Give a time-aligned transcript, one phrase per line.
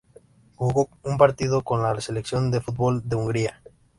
[0.55, 3.61] Jugó un partido con la selección de fútbol de Hungría.